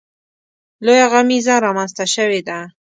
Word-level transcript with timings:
لویه 0.85 1.05
غمیزه 1.13 1.55
رامنځته 1.65 2.05
شوې 2.13 2.41
ده. 2.47 2.59